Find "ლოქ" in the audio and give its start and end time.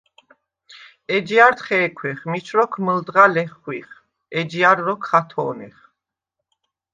2.57-2.73, 4.85-5.01